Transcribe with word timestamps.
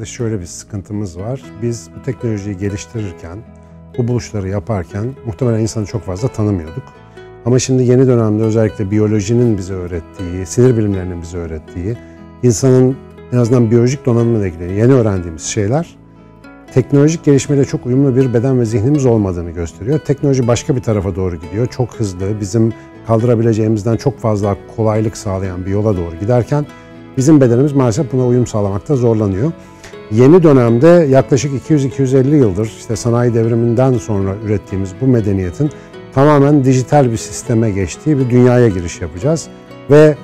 Normalde 0.00 0.16
şöyle 0.16 0.40
bir 0.40 0.46
sıkıntımız 0.46 1.18
var. 1.18 1.42
Biz 1.62 1.88
bu 1.96 2.02
teknolojiyi 2.02 2.56
geliştirirken, 2.56 3.38
bu 3.98 4.08
buluşları 4.08 4.48
yaparken 4.48 5.14
muhtemelen 5.26 5.60
insanı 5.60 5.86
çok 5.86 6.02
fazla 6.02 6.28
tanımıyorduk. 6.28 6.82
Ama 7.44 7.58
şimdi 7.58 7.82
yeni 7.82 8.06
dönemde 8.06 8.42
özellikle 8.42 8.90
biyolojinin 8.90 9.58
bize 9.58 9.74
öğrettiği, 9.74 10.46
sinir 10.46 10.76
bilimlerinin 10.76 11.22
bize 11.22 11.38
öğrettiği, 11.38 11.96
insanın 12.42 12.96
en 13.32 13.36
azından 13.36 13.70
biyolojik 13.70 14.06
donanımla 14.06 14.46
ilgili 14.46 14.72
yeni 14.72 14.92
öğrendiğimiz 14.92 15.42
şeyler 15.42 15.96
teknolojik 16.74 17.24
gelişmeyle 17.24 17.64
çok 17.64 17.86
uyumlu 17.86 18.16
bir 18.16 18.34
beden 18.34 18.60
ve 18.60 18.64
zihnimiz 18.64 19.06
olmadığını 19.06 19.50
gösteriyor. 19.50 19.98
Teknoloji 19.98 20.48
başka 20.48 20.76
bir 20.76 20.82
tarafa 20.82 21.16
doğru 21.16 21.36
gidiyor. 21.36 21.66
Çok 21.66 21.94
hızlı, 21.94 22.40
bizim 22.40 22.72
kaldırabileceğimizden 23.06 23.96
çok 23.96 24.18
fazla 24.18 24.56
kolaylık 24.76 25.16
sağlayan 25.16 25.66
bir 25.66 25.70
yola 25.70 25.96
doğru 25.96 26.16
giderken 26.20 26.66
bizim 27.16 27.40
bedenimiz 27.40 27.72
maalesef 27.72 28.12
buna 28.12 28.26
uyum 28.26 28.46
sağlamakta 28.46 28.96
zorlanıyor. 28.96 29.52
Yeni 30.12 30.42
dönemde 30.42 31.06
yaklaşık 31.10 31.70
200-250 31.70 32.36
yıldır 32.36 32.66
işte 32.66 32.96
sanayi 32.96 33.34
devriminden 33.34 33.92
sonra 33.92 34.34
ürettiğimiz 34.46 34.90
bu 35.00 35.06
medeniyetin 35.06 35.70
tamamen 36.14 36.64
dijital 36.64 37.12
bir 37.12 37.16
sisteme 37.16 37.70
geçtiği 37.70 38.18
bir 38.18 38.30
dünyaya 38.30 38.68
giriş 38.68 39.00
yapacağız. 39.00 39.48
Ve 39.90 40.14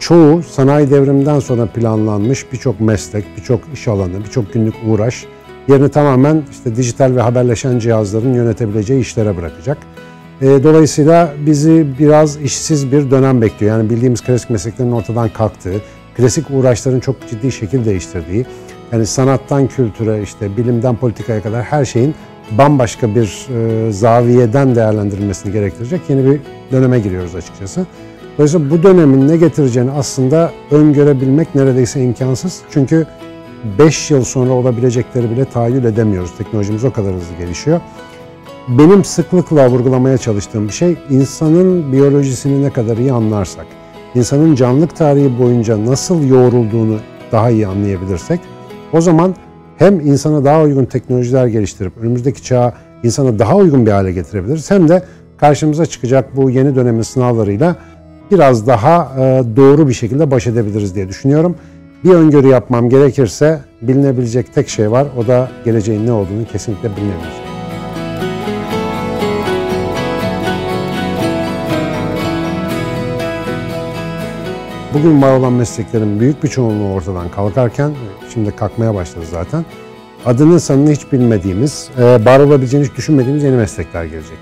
çoğu 0.00 0.42
sanayi 0.42 0.90
devriminden 0.90 1.40
sonra 1.40 1.66
planlanmış 1.66 2.52
birçok 2.52 2.80
meslek, 2.80 3.24
birçok 3.36 3.60
iş 3.74 3.88
alanı, 3.88 4.24
birçok 4.24 4.52
günlük 4.52 4.74
uğraş 4.86 5.26
yerini 5.68 5.88
tamamen 5.88 6.42
işte 6.50 6.76
dijital 6.76 7.16
ve 7.16 7.20
haberleşen 7.20 7.78
cihazların 7.78 8.34
yönetebileceği 8.34 9.00
işlere 9.00 9.36
bırakacak. 9.36 9.78
E, 10.42 10.46
dolayısıyla 10.46 11.32
bizi 11.46 11.86
biraz 11.98 12.36
işsiz 12.36 12.92
bir 12.92 13.10
dönem 13.10 13.42
bekliyor. 13.42 13.78
Yani 13.78 13.90
bildiğimiz 13.90 14.20
klasik 14.20 14.50
mesleklerin 14.50 14.92
ortadan 14.92 15.28
kalktığı, 15.28 15.80
klasik 16.16 16.50
uğraşların 16.50 17.00
çok 17.00 17.16
ciddi 17.30 17.52
şekil 17.52 17.84
değiştirdiği, 17.84 18.46
yani 18.92 19.06
sanattan 19.06 19.66
kültüre, 19.66 20.22
işte 20.22 20.56
bilimden 20.56 20.96
politikaya 20.96 21.42
kadar 21.42 21.62
her 21.62 21.84
şeyin 21.84 22.14
bambaşka 22.50 23.14
bir 23.14 23.46
e, 23.54 23.92
zaviyeden 23.92 24.74
değerlendirilmesini 24.74 25.52
gerektirecek 25.52 26.00
yeni 26.08 26.30
bir 26.30 26.40
döneme 26.72 27.00
giriyoruz 27.00 27.34
açıkçası. 27.34 27.86
Dolayısıyla 28.38 28.70
bu 28.70 28.82
dönemin 28.82 29.28
ne 29.28 29.36
getireceğini 29.36 29.90
aslında 29.90 30.52
öngörebilmek 30.70 31.54
neredeyse 31.54 32.02
imkansız. 32.02 32.60
Çünkü 32.70 33.06
5 33.78 34.10
yıl 34.10 34.24
sonra 34.24 34.52
olabilecekleri 34.52 35.30
bile 35.30 35.44
tahayyül 35.44 35.84
edemiyoruz. 35.84 36.30
Teknolojimiz 36.38 36.84
o 36.84 36.92
kadar 36.92 37.14
hızlı 37.14 37.36
gelişiyor. 37.38 37.80
Benim 38.68 39.04
sıklıkla 39.04 39.70
vurgulamaya 39.70 40.18
çalıştığım 40.18 40.68
bir 40.68 40.72
şey 40.72 40.96
insanın 41.10 41.92
biyolojisini 41.92 42.62
ne 42.62 42.70
kadar 42.70 42.96
iyi 42.96 43.12
anlarsak, 43.12 43.66
insanın 44.14 44.54
canlılık 44.54 44.96
tarihi 44.96 45.38
boyunca 45.38 45.86
nasıl 45.86 46.26
yoğrulduğunu 46.26 46.98
daha 47.32 47.50
iyi 47.50 47.66
anlayabilirsek 47.66 48.40
o 48.92 49.00
zaman 49.00 49.34
hem 49.78 50.00
insana 50.00 50.44
daha 50.44 50.62
uygun 50.62 50.84
teknolojiler 50.84 51.46
geliştirip 51.46 51.92
önümüzdeki 51.98 52.42
çağa 52.42 52.72
insana 53.02 53.38
daha 53.38 53.56
uygun 53.56 53.86
bir 53.86 53.90
hale 53.90 54.12
getirebiliriz 54.12 54.70
hem 54.70 54.88
de 54.88 55.02
karşımıza 55.36 55.86
çıkacak 55.86 56.36
bu 56.36 56.50
yeni 56.50 56.76
dönemin 56.76 57.02
sınavlarıyla 57.02 57.76
biraz 58.30 58.66
daha 58.66 59.12
doğru 59.56 59.88
bir 59.88 59.92
şekilde 59.92 60.30
baş 60.30 60.46
edebiliriz 60.46 60.94
diye 60.94 61.08
düşünüyorum. 61.08 61.56
Bir 62.04 62.10
öngörü 62.10 62.48
yapmam 62.48 62.88
gerekirse 62.88 63.60
bilinebilecek 63.82 64.54
tek 64.54 64.68
şey 64.68 64.90
var. 64.90 65.06
O 65.18 65.26
da 65.26 65.48
geleceğin 65.64 66.06
ne 66.06 66.12
olduğunu 66.12 66.44
kesinlikle 66.52 66.88
bilmemiz. 66.96 67.47
Bugün 74.98 75.22
var 75.22 75.38
olan 75.38 75.52
mesleklerin 75.52 76.20
büyük 76.20 76.42
bir 76.42 76.48
çoğunluğu 76.48 76.92
ortadan 76.92 77.30
kalkarken, 77.30 77.92
şimdi 78.34 78.56
kalkmaya 78.56 78.94
başladı 78.94 79.24
zaten, 79.30 79.64
adını 80.26 80.60
sanını 80.60 80.90
hiç 80.90 81.12
bilmediğimiz, 81.12 81.90
e, 81.98 82.24
var 82.24 82.40
olabileceğini 82.40 82.86
hiç 82.86 82.96
düşünmediğimiz 82.96 83.44
yeni 83.44 83.56
meslekler 83.56 84.04
gelecek. 84.04 84.38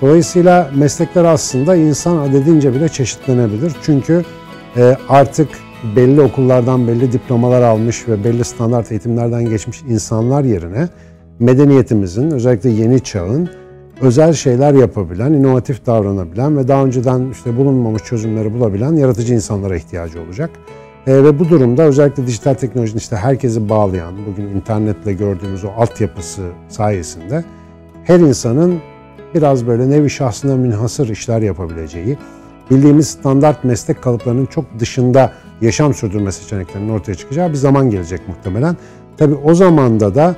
Dolayısıyla 0.00 0.70
meslekler 0.74 1.24
aslında 1.24 1.76
insan 1.76 2.16
adedince 2.16 2.74
bile 2.74 2.88
çeşitlenebilir. 2.88 3.72
Çünkü 3.82 4.24
e, 4.76 4.96
artık 5.08 5.48
belli 5.96 6.20
okullardan 6.20 6.88
belli 6.88 7.12
diplomalar 7.12 7.62
almış 7.62 8.08
ve 8.08 8.24
belli 8.24 8.44
standart 8.44 8.92
eğitimlerden 8.92 9.44
geçmiş 9.44 9.82
insanlar 9.82 10.44
yerine 10.44 10.88
medeniyetimizin, 11.38 12.30
özellikle 12.30 12.70
yeni 12.70 13.00
çağın 13.00 13.50
özel 14.02 14.32
şeyler 14.32 14.74
yapabilen, 14.74 15.32
inovatif 15.32 15.86
davranabilen 15.86 16.56
ve 16.56 16.68
daha 16.68 16.84
önceden 16.84 17.30
işte 17.30 17.56
bulunmamış 17.56 18.02
çözümleri 18.02 18.54
bulabilen 18.54 18.92
yaratıcı 18.92 19.34
insanlara 19.34 19.76
ihtiyacı 19.76 20.20
olacak. 20.22 20.50
E, 21.06 21.24
ve 21.24 21.38
bu 21.38 21.48
durumda 21.48 21.82
özellikle 21.82 22.26
dijital 22.26 22.54
teknolojinin 22.54 22.98
işte 22.98 23.16
herkesi 23.16 23.68
bağlayan, 23.68 24.14
bugün 24.26 24.46
internetle 24.46 25.12
gördüğümüz 25.12 25.64
o 25.64 25.68
altyapısı 25.68 26.42
sayesinde 26.68 27.44
her 28.04 28.20
insanın 28.20 28.80
biraz 29.34 29.66
böyle 29.66 29.90
nevi 29.90 30.10
şahsına 30.10 30.56
münhasır 30.56 31.08
işler 31.08 31.42
yapabileceği, 31.42 32.18
bildiğimiz 32.70 33.08
standart 33.08 33.64
meslek 33.64 34.02
kalıplarının 34.02 34.46
çok 34.46 34.64
dışında 34.78 35.32
yaşam 35.60 35.94
sürdürme 35.94 36.32
seçeneklerinin 36.32 36.88
ortaya 36.88 37.14
çıkacağı 37.14 37.50
bir 37.50 37.54
zaman 37.54 37.90
gelecek 37.90 38.28
muhtemelen. 38.28 38.76
Tabi 39.16 39.34
o 39.34 39.54
zamanda 39.54 40.14
da 40.14 40.36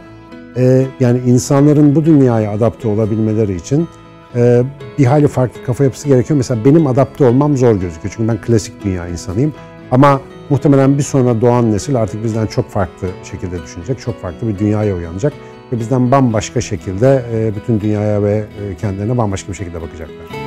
e, 0.56 0.86
yani 1.00 1.18
insanların 1.26 1.94
bu 1.94 2.04
dünyaya 2.04 2.50
adapte 2.50 2.88
olabilmeleri 2.88 3.54
için 3.54 3.88
e, 4.36 4.62
bir 4.98 5.04
hali 5.04 5.28
farklı 5.28 5.64
kafa 5.64 5.84
yapısı 5.84 6.08
gerekiyor. 6.08 6.36
Mesela 6.36 6.64
benim 6.64 6.86
adapte 6.86 7.24
olmam 7.24 7.56
zor 7.56 7.72
gözüküyor 7.72 8.14
çünkü 8.16 8.28
ben 8.28 8.40
klasik 8.40 8.84
dünya 8.84 9.08
insanıyım. 9.08 9.54
Ama 9.90 10.20
muhtemelen 10.50 10.98
bir 10.98 11.02
sonra 11.02 11.40
doğan 11.40 11.72
nesil 11.72 11.96
artık 11.96 12.24
bizden 12.24 12.46
çok 12.46 12.70
farklı 12.70 13.08
şekilde 13.30 13.62
düşünecek, 13.62 14.00
çok 14.00 14.20
farklı 14.20 14.48
bir 14.48 14.58
dünyaya 14.58 14.96
uyanacak 14.96 15.32
ve 15.72 15.78
bizden 15.78 16.10
bambaşka 16.10 16.60
şekilde 16.60 17.22
e, 17.32 17.54
bütün 17.54 17.80
dünyaya 17.80 18.22
ve 18.22 18.44
e, 18.70 18.76
kendilerine 18.76 19.18
bambaşka 19.18 19.52
bir 19.52 19.56
şekilde 19.56 19.82
bakacaklar. 19.82 20.44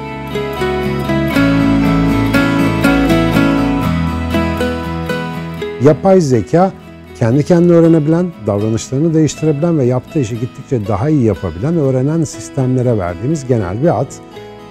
Yapay 5.83 6.21
zeka 6.21 6.71
kendi 7.19 7.43
kendine 7.45 7.71
öğrenebilen, 7.73 8.31
davranışlarını 8.47 9.13
değiştirebilen 9.13 9.79
ve 9.79 9.85
yaptığı 9.85 10.19
işi 10.19 10.39
gittikçe 10.39 10.87
daha 10.87 11.09
iyi 11.09 11.23
yapabilen, 11.23 11.77
öğrenen 11.77 12.23
sistemlere 12.23 12.97
verdiğimiz 12.97 13.47
genel 13.47 13.83
bir 13.83 14.01
ad. 14.01 14.11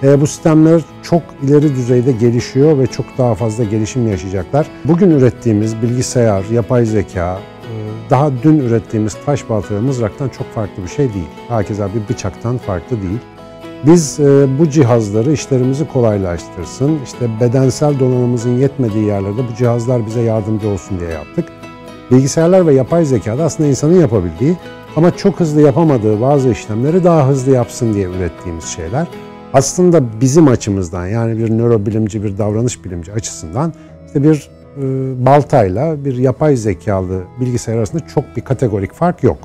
E, 0.03 0.21
bu 0.21 0.27
sistemler 0.27 0.81
çok 1.03 1.21
ileri 1.43 1.75
düzeyde 1.75 2.11
gelişiyor 2.11 2.79
ve 2.79 2.87
çok 2.87 3.05
daha 3.17 3.35
fazla 3.35 3.63
gelişim 3.63 4.07
yaşayacaklar. 4.07 4.67
Bugün 4.85 5.11
ürettiğimiz 5.11 5.81
bilgisayar, 5.81 6.43
yapay 6.51 6.85
zeka, 6.85 7.39
e, 7.63 7.73
daha 8.09 8.31
dün 8.43 8.59
ürettiğimiz 8.59 9.17
taş 9.25 9.49
balta 9.49 9.75
ve 9.75 9.79
mızraktan 9.79 10.29
çok 10.29 10.53
farklı 10.53 10.83
bir 10.83 10.89
şey 10.89 11.13
değil. 11.13 11.27
Herkes 11.47 11.79
bir 11.79 12.13
bıçaktan 12.13 12.57
farklı 12.57 13.01
değil. 13.01 13.19
Biz 13.85 14.19
e, 14.19 14.47
bu 14.59 14.69
cihazları 14.69 15.31
işlerimizi 15.31 15.87
kolaylaştırsın, 15.87 16.99
işte 17.05 17.27
bedensel 17.41 17.99
donanımımızın 17.99 18.57
yetmediği 18.57 19.05
yerlerde 19.05 19.41
bu 19.51 19.55
cihazlar 19.57 20.05
bize 20.05 20.21
yardımcı 20.21 20.69
olsun 20.69 20.99
diye 20.99 21.09
yaptık. 21.09 21.45
Bilgisayarlar 22.11 22.67
ve 22.67 22.73
yapay 22.73 23.05
zeka 23.05 23.37
da 23.37 23.43
aslında 23.43 23.69
insanın 23.69 23.99
yapabildiği 23.99 24.57
ama 24.95 25.17
çok 25.17 25.39
hızlı 25.39 25.61
yapamadığı 25.61 26.21
bazı 26.21 26.49
işlemleri 26.49 27.03
daha 27.03 27.27
hızlı 27.27 27.51
yapsın 27.51 27.93
diye 27.93 28.07
ürettiğimiz 28.09 28.65
şeyler. 28.65 29.07
Aslında 29.53 30.21
bizim 30.21 30.47
açımızdan 30.47 31.07
yani 31.07 31.37
bir 31.37 31.49
nörobilimci, 31.57 32.23
bir 32.23 32.37
davranış 32.37 32.85
bilimci 32.85 33.13
açısından 33.13 33.73
işte 34.07 34.23
bir 34.23 34.49
e, 34.77 34.81
baltayla 35.25 36.05
bir 36.05 36.17
yapay 36.17 36.55
zekalı 36.55 37.23
bilgisayar 37.39 37.77
arasında 37.77 38.07
çok 38.07 38.23
bir 38.35 38.41
kategorik 38.41 38.93
fark 38.93 39.23
yok. 39.23 39.37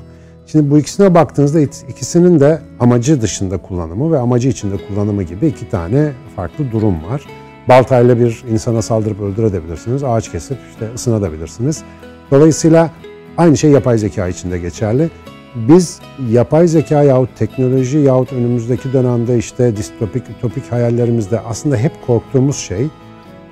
Şimdi 0.46 0.70
bu 0.70 0.78
ikisine 0.78 1.14
baktığınızda 1.14 1.60
ikisinin 1.60 2.40
de 2.40 2.58
amacı 2.80 3.22
dışında 3.22 3.58
kullanımı 3.58 4.12
ve 4.12 4.18
amacı 4.18 4.48
içinde 4.48 4.74
kullanımı 4.88 5.22
gibi 5.22 5.46
iki 5.46 5.70
tane 5.70 6.12
farklı 6.36 6.72
durum 6.72 6.94
var. 7.04 7.22
Baltayla 7.68 8.18
bir 8.18 8.44
insana 8.50 8.82
saldırıp 8.82 9.20
öldürebilirsiniz, 9.20 10.04
ağaç 10.04 10.30
kesip 10.32 10.58
işte 10.72 10.94
ısınabilirsiniz. 10.94 11.84
Dolayısıyla 12.32 12.90
aynı 13.38 13.56
şey 13.56 13.70
yapay 13.70 13.98
zeka 13.98 14.28
için 14.28 14.50
de 14.50 14.58
geçerli. 14.58 15.10
Biz 15.54 16.00
yapay 16.30 16.68
zeka 16.68 17.02
yahut 17.02 17.36
teknoloji 17.36 17.98
yahut 17.98 18.32
önümüzdeki 18.32 18.92
dönemde 18.92 19.38
işte 19.38 19.76
distopik, 19.76 20.30
ütopik 20.30 20.72
hayallerimizde 20.72 21.40
aslında 21.40 21.76
hep 21.76 21.92
korktuğumuz 22.06 22.56
şey 22.56 22.86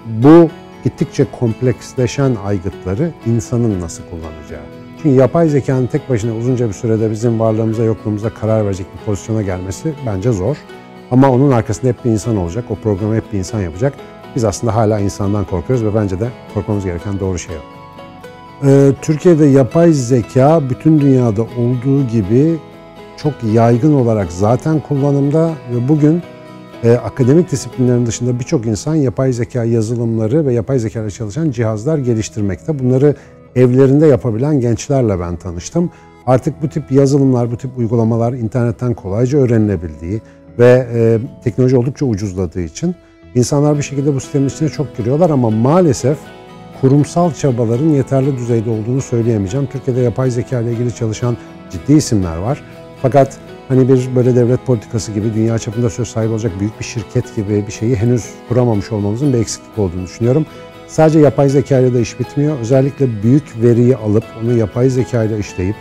bu 0.06 0.48
gittikçe 0.84 1.26
kompleksleşen 1.40 2.36
aygıtları 2.44 3.10
insanın 3.26 3.80
nasıl 3.80 4.02
kullanacağı. 4.10 4.64
Çünkü 5.02 5.16
yapay 5.16 5.48
zekanın 5.48 5.86
tek 5.86 6.10
başına 6.10 6.36
uzunca 6.36 6.68
bir 6.68 6.72
sürede 6.72 7.10
bizim 7.10 7.40
varlığımıza 7.40 7.82
yokluğumuza 7.84 8.34
karar 8.34 8.64
verecek 8.64 8.86
bir 8.98 9.04
pozisyona 9.06 9.42
gelmesi 9.42 9.94
bence 10.06 10.32
zor. 10.32 10.56
Ama 11.10 11.30
onun 11.30 11.50
arkasında 11.50 11.88
hep 11.88 12.04
bir 12.04 12.10
insan 12.10 12.36
olacak. 12.36 12.64
O 12.70 12.74
programı 12.74 13.16
hep 13.16 13.32
bir 13.32 13.38
insan 13.38 13.60
yapacak. 13.60 13.94
Biz 14.36 14.44
aslında 14.44 14.74
hala 14.74 15.00
insandan 15.00 15.44
korkuyoruz 15.44 15.84
ve 15.86 15.94
bence 15.94 16.20
de 16.20 16.28
korkmamız 16.54 16.84
gereken 16.84 17.20
doğru 17.20 17.38
şey 17.38 17.56
o. 17.56 17.79
Ee, 18.64 18.92
Türkiye'de 19.02 19.46
yapay 19.46 19.92
zeka 19.92 20.70
bütün 20.70 21.00
dünyada 21.00 21.42
olduğu 21.42 22.06
gibi 22.06 22.58
çok 23.16 23.32
yaygın 23.54 23.92
olarak 23.94 24.32
zaten 24.32 24.80
kullanımda 24.80 25.48
ve 25.48 25.88
bugün 25.88 26.22
e, 26.84 26.92
akademik 26.92 27.50
disiplinlerin 27.50 28.06
dışında 28.06 28.38
birçok 28.38 28.66
insan 28.66 28.94
yapay 28.94 29.32
zeka 29.32 29.64
yazılımları 29.64 30.46
ve 30.46 30.52
yapay 30.52 30.78
zeka 30.78 31.02
ile 31.02 31.10
çalışan 31.10 31.50
cihazlar 31.50 31.98
geliştirmekte. 31.98 32.78
Bunları 32.78 33.14
evlerinde 33.56 34.06
yapabilen 34.06 34.60
gençlerle 34.60 35.20
ben 35.20 35.36
tanıştım. 35.36 35.90
Artık 36.26 36.62
bu 36.62 36.68
tip 36.68 36.92
yazılımlar, 36.92 37.50
bu 37.50 37.56
tip 37.56 37.78
uygulamalar 37.78 38.32
internetten 38.32 38.94
kolayca 38.94 39.38
öğrenilebildiği 39.38 40.20
ve 40.58 40.86
e, 40.94 41.18
teknoloji 41.44 41.76
oldukça 41.76 42.06
ucuzladığı 42.06 42.60
için 42.60 42.94
insanlar 43.34 43.76
bir 43.76 43.82
şekilde 43.82 44.14
bu 44.14 44.20
sistemin 44.20 44.48
içine 44.48 44.68
çok 44.68 44.96
giriyorlar 44.96 45.30
ama 45.30 45.50
maalesef 45.50 46.18
kurumsal 46.80 47.34
çabaların 47.34 47.88
yeterli 47.88 48.36
düzeyde 48.36 48.70
olduğunu 48.70 49.02
söyleyemeyeceğim. 49.02 49.68
Türkiye'de 49.72 50.00
yapay 50.00 50.30
zeka 50.30 50.60
ile 50.60 50.72
ilgili 50.72 50.94
çalışan 50.94 51.36
ciddi 51.70 51.92
isimler 51.92 52.36
var. 52.36 52.62
Fakat 53.02 53.38
hani 53.68 53.88
bir 53.88 54.16
böyle 54.16 54.36
devlet 54.36 54.66
politikası 54.66 55.12
gibi 55.12 55.34
dünya 55.34 55.58
çapında 55.58 55.90
söz 55.90 56.08
sahibi 56.08 56.32
olacak 56.32 56.52
büyük 56.60 56.80
bir 56.80 56.84
şirket 56.84 57.36
gibi 57.36 57.66
bir 57.66 57.72
şeyi 57.72 57.96
henüz 57.96 58.30
kuramamış 58.48 58.92
olmamızın 58.92 59.32
bir 59.32 59.38
eksiklik 59.38 59.78
olduğunu 59.78 60.02
düşünüyorum. 60.02 60.46
Sadece 60.88 61.18
yapay 61.18 61.48
zeka 61.48 61.78
ile 61.78 61.94
de 61.94 62.00
iş 62.00 62.20
bitmiyor. 62.20 62.58
Özellikle 62.58 63.22
büyük 63.22 63.62
veriyi 63.62 63.96
alıp 63.96 64.24
onu 64.42 64.56
yapay 64.56 64.90
zeka 64.90 65.24
ile 65.24 65.38
işleyip 65.38 65.76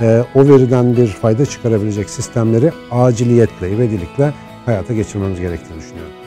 e, 0.00 0.24
o 0.34 0.48
veriden 0.48 0.96
bir 0.96 1.06
fayda 1.06 1.46
çıkarabilecek 1.46 2.10
sistemleri 2.10 2.72
aciliyetle, 2.90 3.70
ivedilikle 3.70 4.32
hayata 4.66 4.94
geçirmemiz 4.94 5.40
gerektiğini 5.40 5.78
düşünüyorum. 5.78 6.23